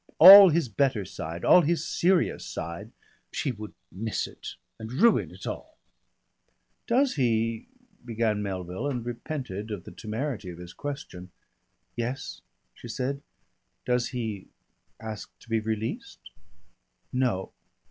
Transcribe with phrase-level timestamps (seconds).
[0.17, 2.91] All his better side, all his serious side
[3.31, 5.77] She would miss it and ruin it all."
[6.87, 7.67] "Does he"
[8.03, 11.29] began Melville and repented of the temerity of his question.
[11.95, 12.41] "Yes?"
[12.73, 13.21] she said.
[13.85, 14.47] "Does he
[14.99, 16.31] ask to be released?"
[17.13, 17.53] "No....